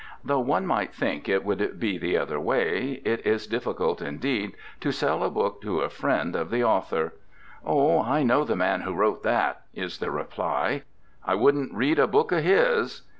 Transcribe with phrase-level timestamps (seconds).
[0.23, 4.91] Though one might think it would be the other way, it is difficult, indeed, to
[4.91, 7.13] sell a book to a friend of the author.
[7.63, 10.81] "Oh, I know the man who wrote that," is the reply.
[11.23, 13.03] "I wouldn't read a book of his."